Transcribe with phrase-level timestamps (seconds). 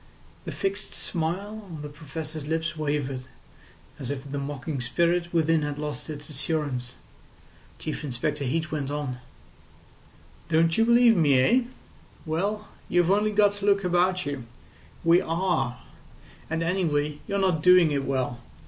[0.45, 3.25] The fixed smile on the Professor's lips wavered,
[3.99, 6.95] as if the mocking spirit within had lost its assurance.
[7.77, 9.19] Chief Inspector Heat went on:
[10.49, 11.61] "Don't you believe me eh?
[12.25, 14.45] Well, you've only got to look about you.
[15.03, 15.77] We are.
[16.49, 18.39] And anyway, you're not doing it well.